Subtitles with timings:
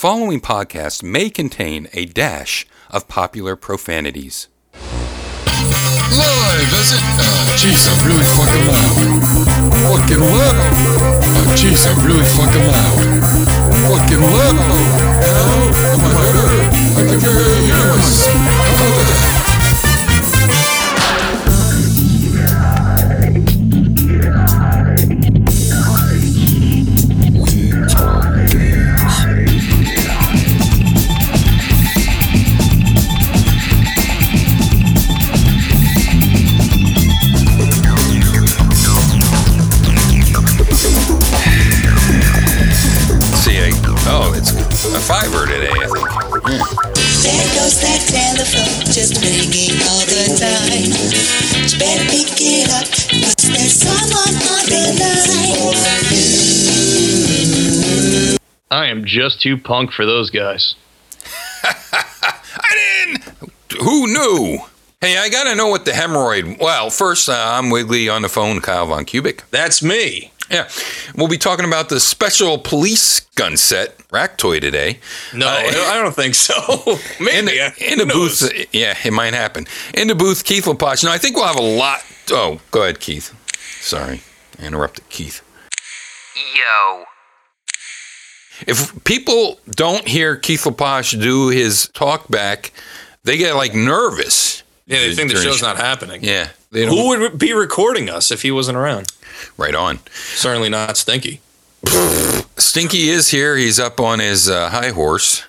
[0.00, 4.48] following podcast may contain a dash of popular profanities.
[4.72, 7.00] Live, is it?
[7.20, 8.96] Uh, jeez, I'm really fucking loud.
[9.84, 10.56] Fucking loud.
[11.36, 12.96] Oh, jeez, I'm really fucking loud.
[13.84, 14.56] Fucking loud.
[15.20, 16.72] Now, am I heard?
[16.96, 18.32] I can hear myself.
[18.32, 19.39] How about that?
[45.00, 46.60] A fiver today, I think.
[47.24, 50.92] There goes that telephone just ringing all the time.
[51.64, 55.16] You better pick it up, 'cause there's someone on the line.
[58.70, 60.74] I am just too punk for those guys.
[61.64, 62.04] I
[63.04, 63.24] didn't.
[63.82, 64.58] Who knew?
[65.00, 66.58] Hey, I gotta know what the hemorrhoid.
[66.60, 69.44] Well, first, uh, I'm Wiggly on the phone, Kyle Von Cubic.
[69.50, 70.30] That's me.
[70.54, 70.68] Yeah,
[71.14, 74.98] we'll be talking about the special police gun set rack toy today.
[75.32, 76.54] No, Uh, I don't think so.
[77.20, 77.38] Maybe.
[77.38, 79.66] in the, in the booth, yeah, it might happen.
[79.94, 81.04] In the booth, Keith Lepage.
[81.04, 82.00] Now, I think we'll have a lot.
[82.32, 83.32] Oh, go ahead, Keith.
[83.80, 84.22] Sorry,
[84.60, 85.40] I interrupted Keith.
[86.56, 87.04] Yo.
[88.66, 92.72] If people don't hear Keith Lepage do his talk back,
[93.24, 94.62] they get like nervous.
[94.86, 96.24] Yeah, they think the show's not happening.
[96.24, 96.48] Yeah.
[96.72, 99.12] Who would be recording us if he wasn't around?
[99.56, 100.00] Right on.
[100.34, 101.40] Certainly not Stinky.
[102.56, 103.56] Stinky is here.
[103.56, 105.44] He's up on his uh, high horse.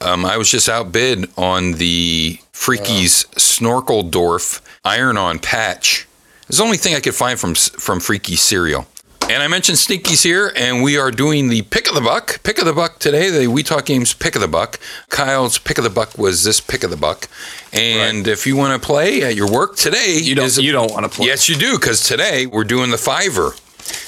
[0.00, 6.06] Um, I was just outbid on the Freaky's Snorkeldorf iron-on patch.
[6.48, 8.86] It's the only thing I could find from from Freaky cereal.
[9.30, 12.42] And I mentioned Stinky's here, and we are doing the pick of the buck.
[12.42, 13.30] Pick of the buck today.
[13.30, 14.78] The We Talk Games pick of the buck.
[15.08, 17.28] Kyle's pick of the buck was this pick of the buck.
[17.72, 20.44] And if you want to play at your work today, You don't.
[20.46, 21.26] is- You don't want to play.
[21.26, 23.54] Yes, you do, because today we're doing the fiver.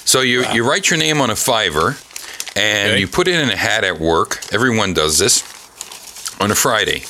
[0.05, 1.97] So you, you write your name on a fiver
[2.55, 3.01] and Okay.
[3.01, 4.45] you put it in a hat at work.
[4.53, 5.43] Everyone does this
[6.41, 7.05] on a Friday.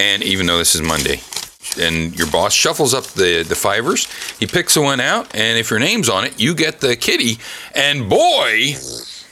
[0.00, 1.20] And even though this is Monday.
[1.78, 4.06] And your boss shuffles up the, the fivers.
[4.38, 7.38] He picks one out, and if your name's on it, you get the kitty.
[7.74, 8.74] And boy,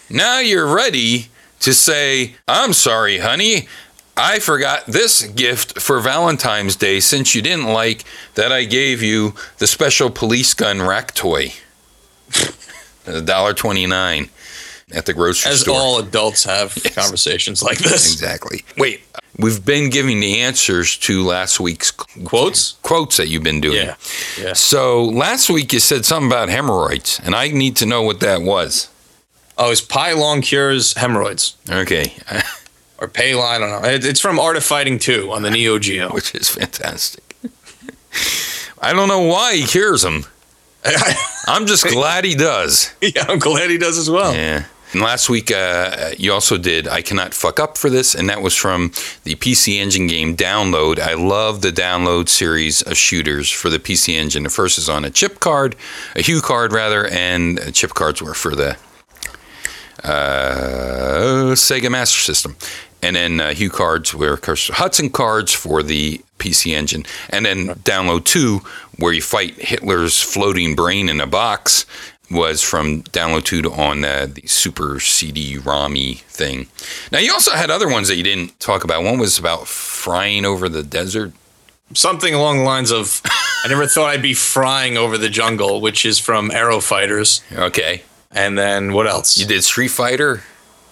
[0.08, 1.28] now you're ready
[1.60, 3.68] to say, I'm sorry, honey.
[4.16, 9.34] I forgot this gift for Valentine's Day since you didn't like that I gave you
[9.58, 11.52] the special police gun rack toy.
[13.06, 14.28] A dollar twenty nine
[14.92, 15.74] at the grocery As store.
[15.74, 18.12] As all adults have conversations like this.
[18.12, 18.64] exactly.
[18.76, 19.00] Wait,
[19.40, 22.72] we've been giving the answers to last week's Quotes?
[22.82, 23.76] quotes that you've been doing.
[23.76, 23.94] Yeah.
[24.38, 24.52] Yeah.
[24.52, 28.42] So last week you said something about hemorrhoids, and I need to know what that
[28.42, 28.88] was.
[29.58, 31.56] Oh, it's Pylon cures hemorrhoids.
[31.68, 32.14] Okay,
[32.98, 33.88] Or Paylon, I don't know.
[33.88, 36.08] It's from Art of Fighting 2 on the Neo Geo.
[36.14, 37.24] which is fantastic.
[38.80, 40.24] I don't know why he cures them.
[41.46, 42.94] I'm just glad he does.
[43.02, 44.34] yeah, I'm glad he does as well.
[44.34, 44.64] Yeah.
[44.92, 48.42] And last week, uh, you also did I Cannot Fuck Up for This, and that
[48.42, 48.88] was from
[49.22, 50.98] the PC Engine game Download.
[50.98, 54.42] I love the Download series of shooters for the PC Engine.
[54.42, 55.76] The first is on a chip card,
[56.16, 58.76] a HuCard rather, and chip cards were for the
[60.02, 62.56] uh, Sega Master System.
[63.02, 67.04] And then uh, HuCards were of course, Hudson cards for the PC Engine.
[67.28, 68.60] And then Download 2,
[68.98, 71.86] where you fight Hitler's floating brain in a box,
[72.30, 76.68] was from Download 2 to on uh, the Super CD ROMy thing.
[77.10, 79.02] Now, you also had other ones that you didn't talk about.
[79.02, 81.32] One was about frying over the desert.
[81.92, 83.20] Something along the lines of
[83.64, 87.42] I never thought I'd be frying over the jungle, which is from Aero Fighters.
[87.52, 88.02] Okay.
[88.30, 89.36] And then what else?
[89.36, 90.42] You did Street Fighter.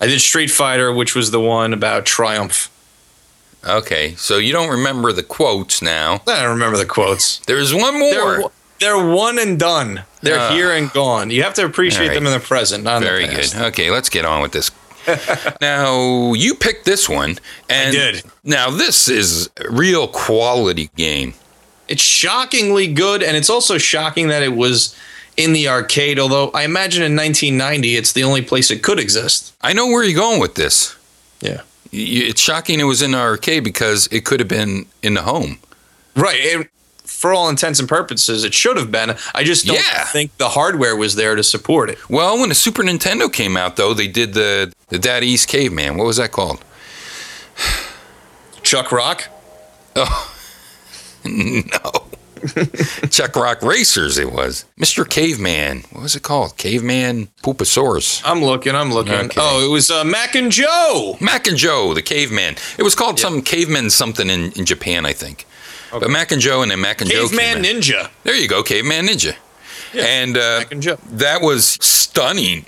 [0.01, 2.71] I did Street Fighter, which was the one about Triumph.
[3.65, 4.15] Okay.
[4.17, 6.21] So you don't remember the quotes now.
[6.27, 7.39] I don't remember the quotes.
[7.41, 8.11] There's one more.
[8.11, 8.43] They're,
[8.81, 10.03] they're one and done.
[10.23, 10.53] They're Ah.
[10.53, 11.31] here and gone.
[11.31, 12.15] You have to appreciate right.
[12.15, 13.55] them in the present, not in Very the past.
[13.55, 13.63] good.
[13.67, 14.71] Okay, let's get on with this.
[15.61, 17.39] now you picked this one,
[17.69, 18.23] and did.
[18.45, 21.35] Now this is real quality game.
[21.89, 24.95] It's shockingly good, and it's also shocking that it was
[25.37, 26.19] in the arcade.
[26.19, 29.55] Although I imagine in 1990, it's the only place it could exist.
[29.63, 30.95] I know where you're going with this.
[31.41, 31.63] Yeah.
[31.91, 35.59] It's shocking it was in the arcade because it could have been in the home.
[36.15, 36.37] Right.
[36.39, 36.69] It,
[37.19, 39.15] for all intents and purposes, it should have been.
[39.35, 40.05] I just don't Yeah.
[40.05, 41.99] think the hardware was there to support it.
[42.09, 45.97] Well, when the Super Nintendo came out, though, they did the the Data East Caveman.
[45.99, 46.65] What was that called?
[48.63, 49.29] Chuck Rock.
[49.97, 50.35] Oh,
[51.25, 52.05] no.
[53.11, 54.65] Chuck Rock Racers, it was.
[54.79, 55.09] Mr.
[55.09, 55.83] Caveman.
[55.91, 56.57] What was it called?
[56.57, 58.23] Caveman Pooposaurus.
[58.25, 58.77] I'm looking.
[58.77, 59.13] I'm looking.
[59.15, 59.37] Okay.
[59.41, 61.17] Oh, it was uh, Mac and Joe.
[61.21, 62.55] Mac and Joe, the caveman.
[62.79, 65.47] It was called some caveman something in, in Japan, I think.
[65.91, 67.29] But Mac and Joe and then Mac and Joe.
[67.29, 67.81] Caveman came in.
[67.83, 68.11] Ninja.
[68.25, 69.35] There you go, Caveman Ninja.
[69.95, 70.99] and uh, Mac and Joe.
[71.11, 72.65] that was stunning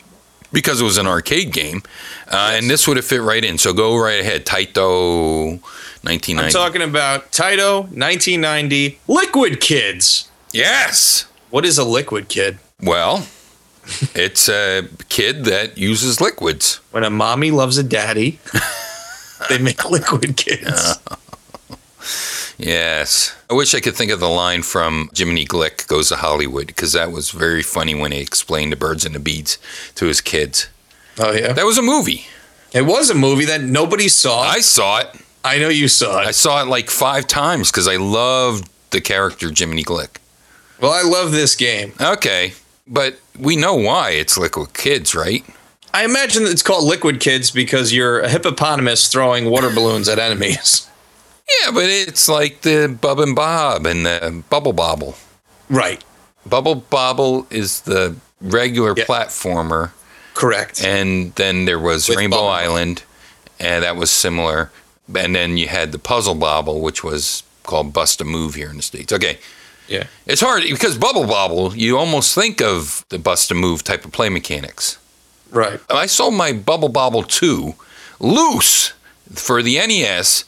[0.53, 1.83] because it was an arcade game.
[2.31, 3.59] Uh, And this would have fit right in.
[3.59, 4.47] So go right ahead.
[4.47, 5.61] Taito,
[6.03, 6.39] 1990.
[6.47, 10.29] I'm talking about Taito, 1990, Liquid Kids.
[10.53, 11.27] yes.
[11.51, 12.59] What is a liquid kid?
[12.81, 13.27] Well,
[14.15, 16.79] it's a kid that uses liquids.
[16.93, 18.39] When a mommy loves a daddy,
[19.49, 20.97] they make liquid kids.
[22.63, 23.35] Yes.
[23.49, 26.93] I wish I could think of the line from Jiminy Glick Goes to Hollywood because
[26.93, 29.59] that was very funny when he explained the birds and the bees
[29.97, 30.69] to his kids.
[31.19, 32.27] Oh yeah, That was a movie.
[32.73, 34.41] it was a movie that nobody saw.
[34.43, 35.09] I, saw it.
[35.45, 36.27] I know you saw it.
[36.27, 40.17] I saw it like five times because I loved the character Jiminy Glick.
[40.81, 41.93] Well, I love this game.
[42.01, 42.53] Okay.
[42.87, 45.45] But we know why it's Liquid Kids, right?
[45.93, 50.19] I imagine that it's called Liquid Kids because you're a hippopotamus throwing water balloons at
[50.19, 50.87] enemies.
[51.65, 55.17] Yeah, but it's like the Bub and Bob and the Bubble Bobble.
[55.69, 56.03] Right.
[56.47, 59.05] Bubble Bobble is the regular Yeah.
[59.05, 59.91] platformer.
[60.35, 60.83] Correct.
[60.83, 62.49] and then there was With Rainbow Bubble.
[62.49, 63.03] Island,
[63.59, 64.71] and that was similar.
[65.15, 68.77] And then you had the Puzzle Bobble, which was called Bust a Move here in
[68.77, 69.13] the states.
[69.13, 69.39] Okay,
[69.87, 70.05] yeah.
[70.27, 74.13] it's hard because Bubble Bobble, you almost think of the Bust a Move type of
[74.13, 74.97] play mechanics.
[75.51, 75.79] Right.
[75.91, 77.75] I sold my Bubble Bobble two
[78.19, 78.93] loose
[79.35, 80.45] for the NES.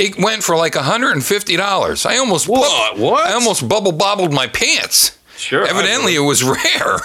[0.00, 2.06] It went for like hundred and fifty dollars.
[2.06, 2.98] I almost What?
[2.98, 3.26] What?
[3.28, 5.18] I almost bubble bobbled my pants.
[5.36, 5.66] Sure.
[5.66, 6.98] Evidently, it was rare.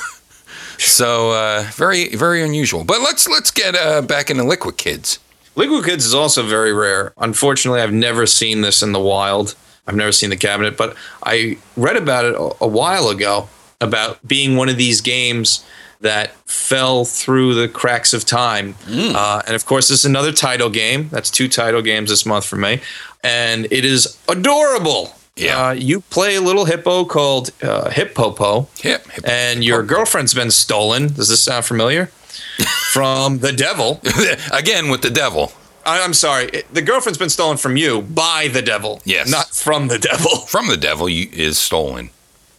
[0.78, 2.84] so uh, very, very unusual.
[2.84, 5.20] But let's let's get uh, back into Liquid Kids.
[5.56, 7.14] Liquid Kids is also very rare.
[7.18, 9.56] Unfortunately, I've never seen this in the wild.
[9.88, 13.50] I've never seen the cabinet, but I read about it a, a while ago
[13.80, 15.64] about being one of these games
[16.02, 18.76] that fell through the cracks of time.
[18.90, 21.10] Uh, and of course, this is another Taito game.
[21.10, 22.82] That's two Taito games this month for me.
[23.24, 25.16] And it is adorable.
[25.36, 25.68] Yeah.
[25.68, 29.28] Uh, you play a little hippo called uh, Hipopo Hip, hip.
[29.28, 31.08] and your girlfriend's been stolen.
[31.14, 32.06] Does this sound familiar?
[32.94, 34.00] From the devil.
[34.54, 35.52] Again with the devil.
[35.86, 36.50] I- I'm sorry.
[36.72, 39.02] The girlfriend's been stolen from you by the devil.
[39.06, 39.30] Yes.
[39.30, 40.38] Not from the devil.
[40.48, 42.10] From the devil you, is stolen.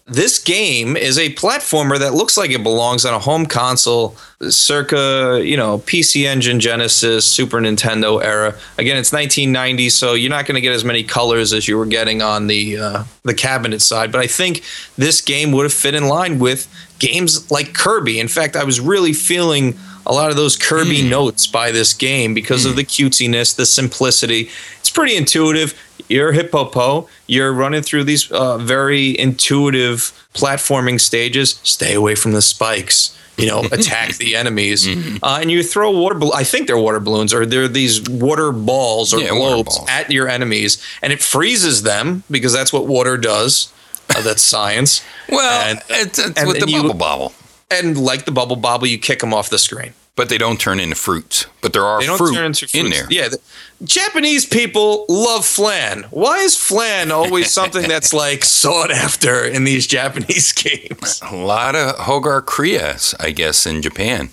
[0.08, 4.17] This game is a platformer that looks like it belongs on a home console
[4.49, 8.55] circa, you know, PC Engine, Genesis, Super Nintendo era.
[8.79, 11.87] Again, it's 1990, so you're not going to get as many colors as you were
[11.87, 14.12] getting on the uh, the cabinet side.
[14.12, 14.62] But I think
[14.97, 18.20] this game would have fit in line with games like Kirby.
[18.20, 19.76] In fact, I was really feeling
[20.06, 24.50] a lot of those Kirby notes by this game because of the cutesiness, the simplicity.
[24.81, 25.75] It's pretty intuitive.
[26.08, 27.08] You're Hipopo.
[27.26, 31.61] You're running through these uh, very intuitive platforming stages.
[31.64, 33.12] Stay away from the spikes.
[33.37, 34.88] You know, attack the enemies,
[35.23, 36.14] uh, and you throw water.
[36.14, 39.91] Bal- I think they're water balloons, or they're these water balls or Yeah, globes balls.
[39.91, 43.70] at your enemies, and it freezes them because that's what water does.
[44.14, 45.02] Uh, that's science.
[45.29, 47.32] Well, And- it's, it's and with the then you- bubble bobble.
[47.70, 49.92] And like the bubble bobble, you kick them off the screen.
[50.14, 51.46] But they don't turn into fruits.
[51.60, 53.06] But there are They don't fruit turn into in there.
[53.10, 53.38] Yeah, the,
[53.84, 56.04] Japanese people love flan.
[56.10, 61.20] Why is flan always something that's like sought after in these Japanese games?
[61.22, 64.30] A lot of Hogar Kriyas, I guess, in Japan.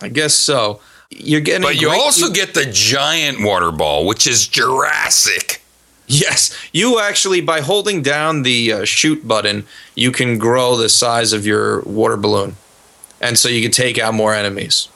[0.00, 0.80] I guess so.
[1.10, 5.60] You're getting, But you also get the giant water ball, which is Jurassic.
[6.06, 11.32] yes, you actually by holding down the uh, shoot button, you can grow the size
[11.32, 12.56] of your water balloon,
[13.20, 14.88] and so you can take out more enemies.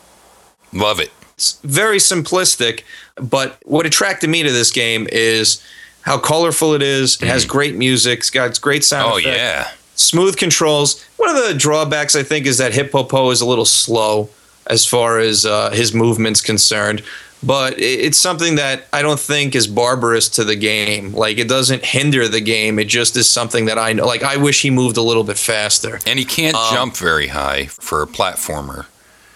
[0.73, 1.11] Love it.
[1.35, 2.83] It's very simplistic,
[3.17, 5.63] but what attracted me to this game is
[6.03, 7.21] how colorful it is.
[7.21, 8.21] It has great music.
[8.21, 9.13] It's got great sound Mm.
[9.15, 9.37] Oh, effects.
[9.37, 9.71] yeah.
[9.97, 11.03] smooth controls.
[11.17, 14.31] One of the drawbacks I think is that Hipopo is a little slow
[14.71, 17.03] as far as uh, his movements concerned.
[17.43, 21.13] But it's something that I don't think is barbarous to the game.
[21.15, 22.79] Like it doesn't hinder the game.
[22.79, 24.07] It just is something that I know.
[24.07, 25.99] Like I wish he moved a little bit faster.
[26.07, 28.85] And he can't Um, jump very high for a platformer.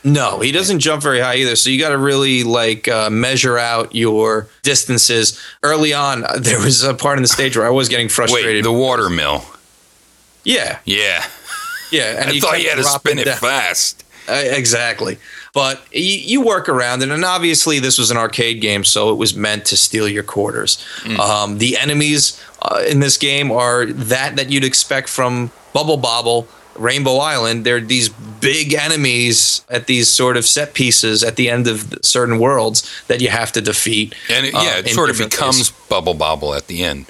[0.07, 1.57] No, he doesn't jump very high either.
[1.57, 5.41] So you got to really like uh, measure out your distances.
[5.63, 8.13] Early on, uh, there was a part in the stage where I was getting Wait,
[8.13, 8.67] frustrated.
[8.67, 9.47] the water mill.
[10.45, 11.25] yeah, Yeah.
[11.91, 12.21] yeah.
[12.21, 13.39] And I thought you had to spin it down.
[13.39, 14.04] fast.
[14.29, 15.19] Uh, exactly.
[15.53, 19.17] But you, you work around it, and obviously this was an arcade game, so it
[19.17, 20.85] was meant to steal your quarters.
[21.21, 26.49] Um, the enemies uh, in this game are that that you'd expect from Bubble Bobble,
[26.77, 27.65] Rainbow Island.
[27.65, 32.39] They're these big enemies at these sort of set pieces at the end of certain
[32.39, 34.15] worlds that you have to defeat.
[34.31, 35.71] And it, uh, yeah, it sort of becomes ways.
[35.89, 37.07] Bubble Bobble at the end.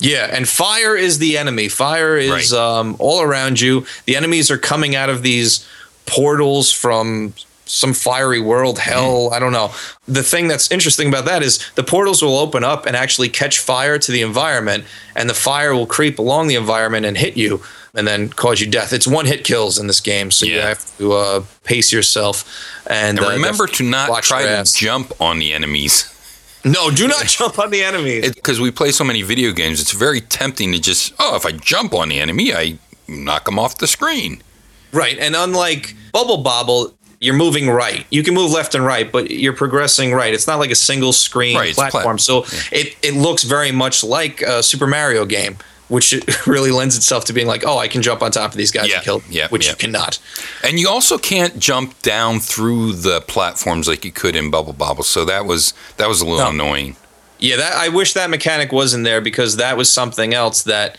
[0.00, 1.68] Yeah, and fire is the enemy.
[1.68, 2.52] Fire is Right.
[2.52, 3.84] um, all around you.
[4.04, 5.66] The enemies are coming out of these
[6.08, 7.34] portals from
[7.66, 9.72] some fiery world, hell, I don't know.
[10.06, 13.58] The thing that's interesting about that is the portals will open up and actually catch
[13.58, 14.84] fire to the environment,
[15.14, 17.62] and the fire will creep along the environment and hit you
[17.94, 18.92] and then cause you death.
[18.92, 22.44] It's one hit kills in this game, so you have to uh, pace yourself.
[22.86, 26.14] And, And uh, remember to not try to jump on the enemies.
[26.64, 28.34] No, do not jump on the enemies.
[28.34, 31.52] Because we play so many video games, it's very tempting to just, oh, if I
[31.52, 34.42] jump on the enemy, I knock them off the screen.
[34.92, 38.06] Right, and unlike Bubble Bobble, you're moving right.
[38.10, 40.32] You can move left and right, but you're progressing right.
[40.32, 43.72] It's not like a single screen Right, it's plat- platform, so it it looks very
[43.72, 46.14] much like a Super Mario game, which
[46.46, 48.88] really lends itself to being like, oh, I can jump on top of these guys
[48.88, 49.72] Yeah, and kill, them, yeah, which yeah.
[49.72, 50.18] you cannot.
[50.62, 55.02] And you also can't jump down through the platforms like you could in Bubble Bobble.
[55.04, 56.50] So that was that was a little No.
[56.50, 56.96] annoying.
[57.40, 60.98] Yeah, that I wish that mechanic was in there because that was something else that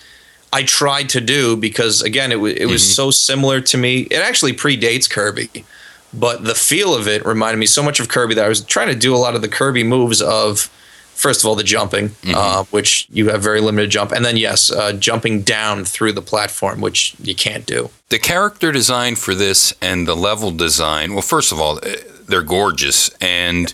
[0.51, 4.01] I tried to do because again, it was it was so similar to me.
[4.01, 5.65] It actually predates Kirby,
[6.13, 8.88] but the feel of it reminded me so much of Kirby that I was trying
[8.88, 10.70] to do a lot of the Kirby moves of.
[11.13, 14.72] First of all, the jumping, uh, which you have very limited jump, and then yes,
[14.72, 17.89] uh, jumping down through the platform, which you can't do.
[18.08, 22.41] The character design for this and the level design, well, first of all, eh, they're
[22.41, 23.10] gorgeous.
[23.20, 23.74] And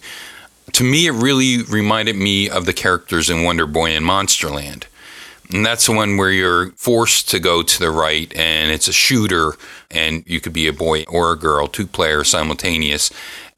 [0.72, 4.86] to me, it really reminded me of the characters in Wonder Boy and Monsterland.
[5.52, 8.94] And that's the one where you're forced to go to the right and it's a
[8.94, 9.54] shooter
[9.92, 13.12] and you could be a boy or a girl, two players simultaneous.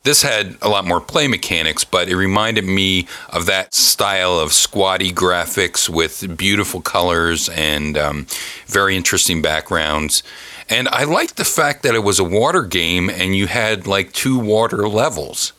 [0.04, 4.54] This had a lot more play mechanics, but it reminded me of that style of
[4.54, 8.28] squatty graphics with beautiful colors and um,
[8.68, 10.24] very interesting backgrounds.
[10.70, 14.14] And I liked the fact that it was a water game and you had like
[14.14, 15.52] two water levels.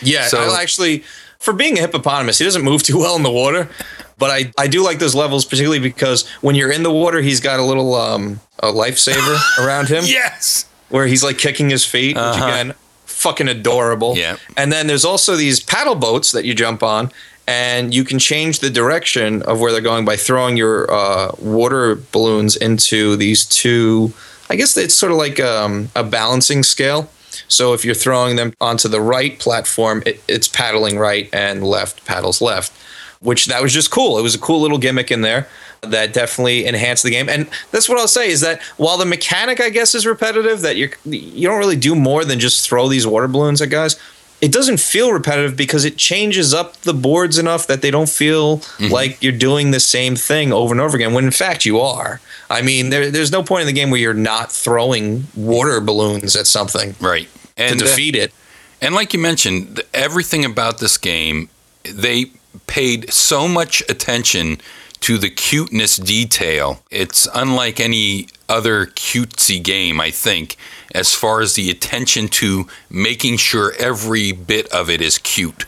[0.00, 1.04] Yeah, So- I actually,
[1.38, 3.68] for being a hippopotamus, he doesn't move too well in the water.
[4.18, 7.40] But I, I do like those levels, particularly because when you're in the water, he's
[7.40, 10.66] got a little um, a lifesaver around him Yes.
[10.88, 12.44] where he's like kicking his feet, Uh-huh.
[12.44, 12.74] again,
[13.06, 14.16] fucking adorable.
[14.16, 14.36] Yeah.
[14.56, 17.12] And then there's also these paddle boats that you jump on,
[17.46, 21.94] and you can change the direction of where they're going by throwing your uh, water
[22.12, 24.12] balloons into these two.
[24.50, 27.08] I guess it's sort of like um, a balancing scale.
[27.46, 32.04] So if you're throwing them onto the right platform, it, it's paddling right and left
[32.04, 32.72] paddles left,
[33.20, 34.18] which that was just cool.
[34.18, 35.48] It was a cool little gimmick in there
[35.80, 37.28] that definitely enhanced the game.
[37.28, 40.76] And that's what I'll say is that while the mechanic, I guess, is repetitive, that
[40.76, 43.96] you you don't really do more than just throw these water balloons at guys.
[44.40, 48.58] It doesn't feel repetitive because it changes up the boards enough that they don't feel
[48.58, 48.92] mm-hmm.
[48.92, 51.12] like you're doing the same thing over and over again.
[51.12, 52.20] When in fact you are.
[52.48, 56.34] I mean, there, there's no point in the game where you're not throwing water balloons
[56.36, 57.28] at something Right.
[57.56, 58.32] to And the- defeat it.
[58.80, 61.48] And like you mentioned, everything about this game,
[61.82, 62.30] they
[62.66, 64.60] paid so much attention
[65.00, 66.82] to the cuteness detail.
[66.90, 70.56] It's unlike any other cutesy game, I think,
[70.94, 75.64] as far as the attention to making sure every bit of it is cute.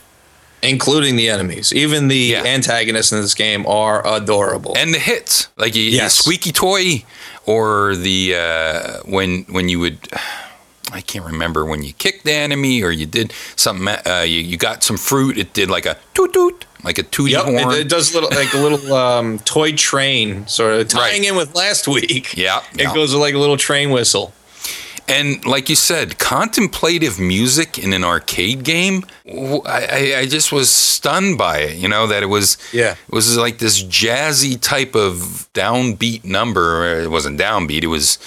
[0.63, 1.73] including the enemies.
[1.73, 2.43] Even the Yeah.
[2.43, 4.75] antagonists in this game are adorable.
[4.77, 6.15] And the hits, like Yes.
[6.17, 7.03] the squeaky toy,
[7.47, 9.97] or the uh, when when you would.
[10.91, 13.87] I can't remember when you kicked the enemy or you did something.
[13.87, 15.37] Uh, you, you got some fruit.
[15.37, 17.57] It did like a toot toot, like a tooty Yep, horn.
[17.73, 21.29] it, it does little like a little um, toy train, sort of tying Right.
[21.29, 22.35] in with last week.
[22.37, 22.93] Yeah, it yeah.
[22.93, 24.33] goes like a little train whistle.
[25.07, 31.57] And like you said, contemplative music in an arcade game, I just was stunned by
[31.59, 31.75] it.
[31.77, 32.91] You know that it was Yeah.
[32.91, 37.01] it was like this jazzy type of downbeat number.
[37.01, 37.83] It wasn't downbeat.
[37.83, 38.19] It was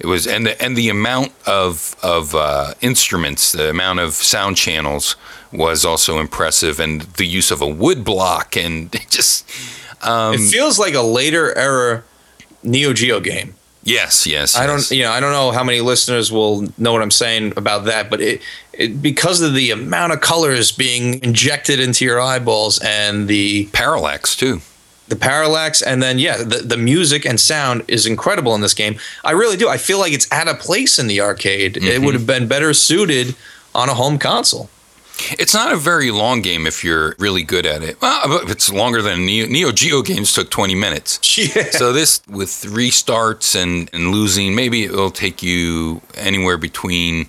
[0.00, 4.56] it was and the and the amount of of uh, instruments, the amount of sound
[4.56, 5.14] channels
[5.52, 9.48] was also impressive, and the use of a wood block and it just
[10.02, 12.02] um, it feels like a later era
[12.62, 13.54] Neo Geo game.
[13.82, 14.56] yes, yes.
[14.56, 17.54] I don't, you know, I don't know how many listeners will know what I'm saying
[17.56, 18.42] about that, but it,
[18.72, 24.36] it because of the amount of colors being injected into your eyeballs and the parallax
[24.36, 24.60] too.
[25.10, 28.96] The parallax and then yeah the, the music and sound is incredible in this game.
[29.24, 29.68] I really do.
[29.68, 31.76] I feel like it's at a place in the arcade.
[31.76, 32.04] It mm-hmm.
[32.04, 33.34] would have been better suited
[33.74, 34.70] on a home console.
[35.38, 38.00] It's not a very long game if you're really good at it.
[38.00, 41.20] Well, it's longer than Neo, Neo Geo games took 20 minutes.
[41.54, 41.70] yeah.
[41.70, 47.28] So this, with restarts and, and losing, maybe it'll take you anywhere between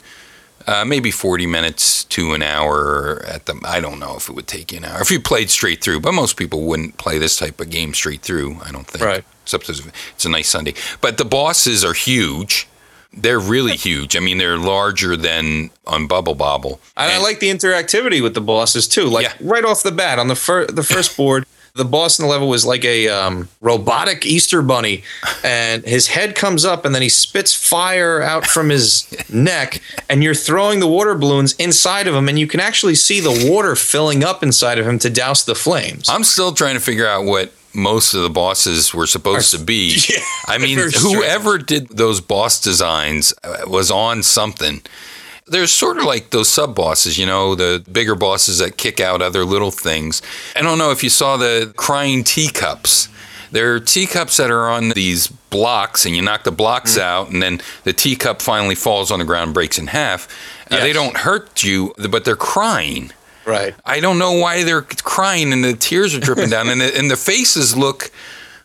[0.67, 4.47] uh, maybe 40 minutes to an hour at the, I don't know if it would
[4.47, 5.01] take you an hour.
[5.01, 8.21] If you played straight through, but most people wouldn't play this type of game straight
[8.21, 9.03] through, I don't think.
[9.03, 9.23] Right.
[9.43, 9.81] Except it's
[10.13, 10.73] it's a nice Sunday.
[11.01, 12.67] But the bosses are huge.
[13.13, 14.15] They're really huge.
[14.15, 16.79] I mean, they're larger than on Bubble Bobble.
[16.95, 19.33] and i like the interactivity with the bosses too like Yeah.
[19.41, 22.49] right off the bat on the, fir- the first board The boss in the level
[22.49, 25.03] was like a um, robotic Easter bunny,
[25.43, 30.21] and his head comes up, and then he spits fire out from his neck, and
[30.21, 33.75] you're throwing the water balloons inside of him, and you can actually see the water
[33.75, 36.09] filling up inside of him to douse the flames.
[36.09, 39.97] I'm still trying to figure out what most of the bosses were supposed to be.
[40.09, 41.15] Yeah, I mean, very strange.
[41.15, 44.81] whoever did those boss designs uh, was on something.
[45.47, 49.21] There's sort of like those sub bosses, you know, the bigger bosses that kick out
[49.21, 50.21] other little things.
[50.55, 53.09] I don't know if you saw the crying teacups.
[53.51, 57.01] They're teacups that are on these blocks, and you knock the blocks Mm.
[57.01, 60.27] out, and then the teacup finally falls on the ground and breaks in half.
[60.69, 63.11] Uh, they don't hurt you, but they're crying.
[63.43, 63.75] Right.
[63.83, 67.11] I don't know why they're crying and the tears are dripping down, and the, and
[67.11, 68.09] the faces look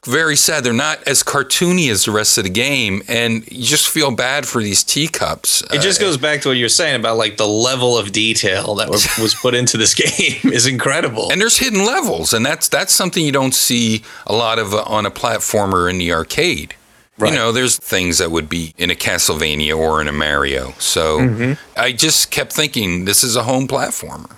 [0.06, 0.64] very sad.
[0.64, 4.46] They're not as cartoony as the rest of the game, and you just feel bad
[4.46, 5.62] for these teacups.
[5.72, 8.74] It just Uh, goes back to what you're saying about like the level of detail
[8.76, 11.30] that was, was put into this game is incredible.
[11.30, 14.82] and there's hidden levels, and that's that's something you don't see a lot of uh,
[14.86, 16.74] on a platformer in the arcade.
[17.18, 17.32] Right.
[17.32, 20.72] You know, there's things that would be in a Castlevania or in a Mario.
[20.78, 21.52] So Mm-hmm.
[21.80, 24.30] I just kept thinking this is a home platformer.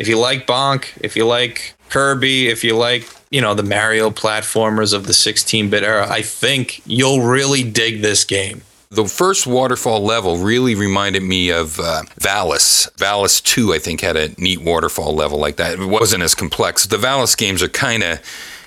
[0.00, 4.10] if you like Bonk, if you like Kirby, if you like, you know, the Mario
[4.10, 8.62] platformers of the 16-bit era, I think you'll really dig this game.
[8.90, 12.88] The first waterfall level really reminded me of uh, Valis.
[12.92, 15.80] Valis 2, I think, had a neat waterfall level like that.
[15.80, 16.86] It wasn't as complex.
[16.86, 18.20] The Valis games are kind of,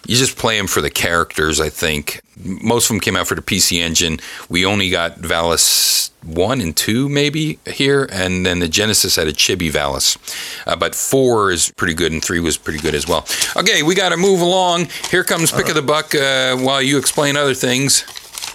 [0.08, 2.22] you just play them for the characters, I think.
[2.44, 4.20] Most of them came out for the PC Engine.
[4.50, 9.34] We only got Valis 1 and 2, maybe, here, and then the Genesis had a
[9.34, 10.18] Chibi Valis.
[10.66, 13.26] Uh, but 4 is pretty good, and 3 was pretty good as well.
[13.56, 14.88] Okay, we got to move along.
[15.12, 18.06] Here comes Pick of the Buck uh, while you explain other things.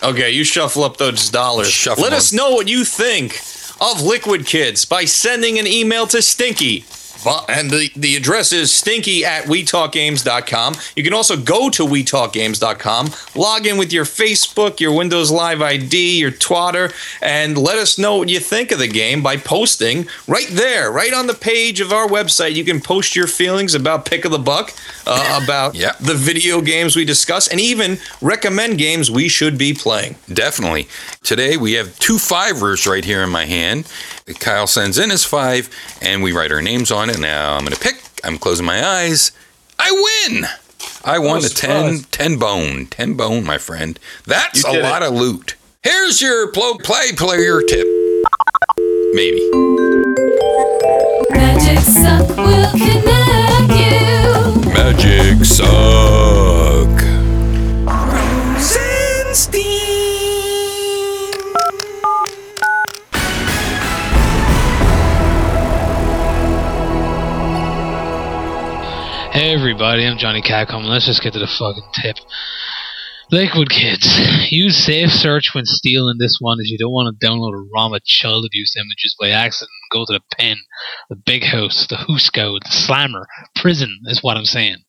[0.02, 1.70] Okay, you shuffle up those dollars.
[1.70, 2.16] Shuffle Let them.
[2.16, 3.40] us know what you think
[3.80, 6.84] of Liquid Kids by sending an email to Stinky.
[7.48, 10.74] And the, the address is stinky at wetalkgames.com.
[10.96, 16.18] You can also go to wetalkgames.com, log in with your Facebook, your Windows Live ID,
[16.18, 20.48] your Twitter, and let us know what you think of the game by posting right
[20.50, 22.54] there, right on the page of our website.
[22.54, 24.72] You can post your feelings about Pick of the Buck,
[25.06, 30.16] uh, about the video games we discuss, and even recommend games we should be playing.
[30.32, 30.88] Definitely.
[31.22, 33.86] Today we have two fivers right here in my hand.
[34.38, 35.68] Kyle sends in his five,
[36.00, 37.18] and we write our names on it.
[37.18, 38.02] Now I'm going to pick.
[38.24, 39.32] I'm closing my eyes.
[39.78, 39.90] I
[40.28, 40.44] win.
[41.04, 42.86] I won was the 10, 10 bone.
[42.86, 43.98] 10 bone, my friend.
[44.26, 45.08] That's a lot it.
[45.08, 45.56] of loot.
[45.82, 47.86] Here's your plo- play player tip.
[49.12, 49.50] Maybe.
[51.30, 54.72] Magic suck will connect you.
[54.72, 56.11] Magic suck.
[69.32, 70.84] Hey everybody, I'm Johnny Catcom.
[70.84, 72.16] Let's just get to the fucking tip.
[73.30, 74.06] Lakewood kids,
[74.52, 77.94] use safe search when stealing this one as you don't want to download a ROM
[77.94, 80.58] of child abuse images by accident go to the pen,
[81.08, 84.84] the big house, the Husko, the slammer, prison is what I'm saying.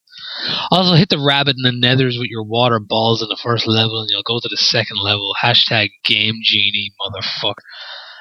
[0.72, 4.02] Also hit the rabbit in the nethers with your water balls in the first level
[4.02, 5.34] and you'll go to the second level.
[5.42, 7.64] Hashtag game genie, motherfucker.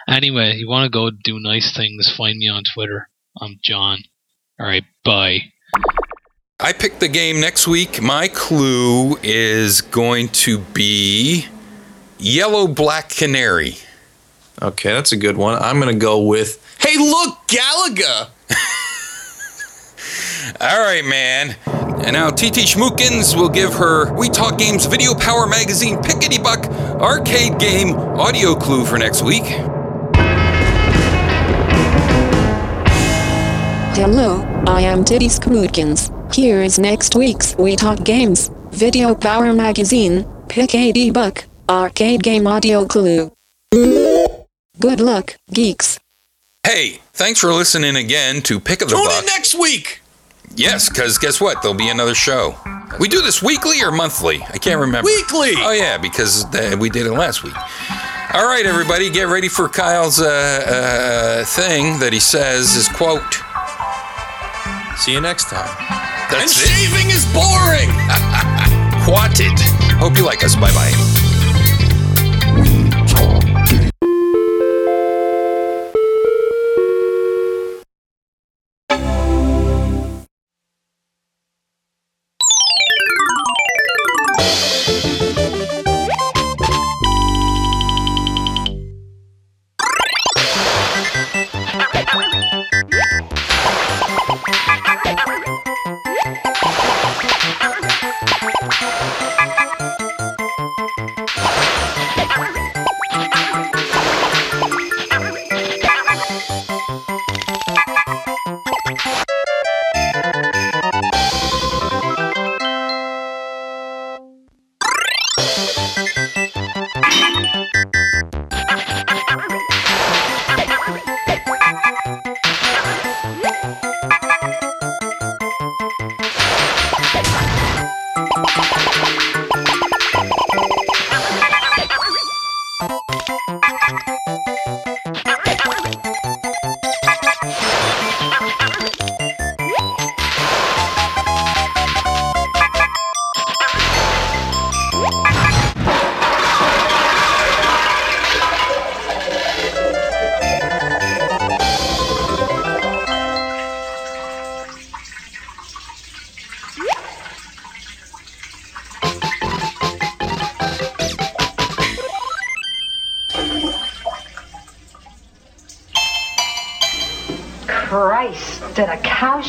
[0.07, 3.09] Anyway, you want to go do nice things, find me on Twitter.
[3.41, 4.05] I'm John.
[4.61, 5.52] Alright, bye.
[6.65, 8.01] I picked the game next week.
[8.01, 11.47] My clue is going to be
[12.21, 13.79] Yellow Black Canary.
[14.63, 15.61] Okay, that's a good one.
[15.61, 18.29] I'm gonna go with Hey look, Galaga!
[20.61, 21.57] All right, man.
[22.05, 26.67] And now TT Schmookins will give her We Talk Games Video Power Magazine Pickety Buck
[27.01, 29.47] arcade game audio clue for next week.
[33.97, 36.22] Hello, I am Titty Scrootkins.
[36.33, 41.45] Here is next week's We Talk Games, Video Power Magazine, Pick a D buck.
[41.69, 43.33] Arcade Game Audio Clue.
[43.73, 45.99] Good luck, geeks.
[46.67, 49.21] Hey, thanks for listening again to Pick of the Tune Buck.
[49.21, 50.01] in next week!
[50.55, 51.61] yes, because guess what?
[51.63, 52.57] There'll be another show.
[52.99, 54.43] We do this weekly or monthly?
[54.43, 55.07] I can't remember.
[55.07, 55.53] Weekly!
[55.57, 56.45] Oh, yeah, because
[56.79, 57.57] we did it last week.
[58.35, 63.35] All right, everybody, get ready for Kyle's uh, uh, thing that he says is quote.
[64.99, 66.12] See you next time.
[66.41, 66.51] And it.
[66.51, 67.91] shaving is boring!
[69.05, 69.59] Quatted.
[69.99, 70.55] Hope you like us.
[70.57, 71.12] Bye bye.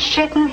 [0.04, 0.43] Shitting?